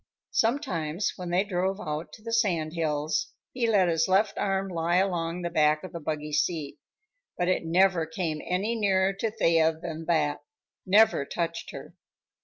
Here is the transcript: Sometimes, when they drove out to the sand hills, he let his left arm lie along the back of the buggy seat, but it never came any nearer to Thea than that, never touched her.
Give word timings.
Sometimes, 0.31 1.13
when 1.15 1.29
they 1.29 1.43
drove 1.43 1.79
out 1.79 2.11
to 2.13 2.23
the 2.23 2.33
sand 2.33 2.73
hills, 2.73 3.33
he 3.53 3.67
let 3.69 3.87
his 3.87 4.07
left 4.07 4.35
arm 4.35 4.67
lie 4.67 4.95
along 4.95 5.43
the 5.43 5.49
back 5.51 5.83
of 5.83 5.91
the 5.93 5.99
buggy 5.99 6.33
seat, 6.33 6.79
but 7.37 7.47
it 7.47 7.65
never 7.67 8.07
came 8.07 8.41
any 8.43 8.73
nearer 8.73 9.13
to 9.13 9.29
Thea 9.29 9.71
than 9.79 10.05
that, 10.05 10.39
never 10.87 11.23
touched 11.23 11.69
her. 11.69 11.93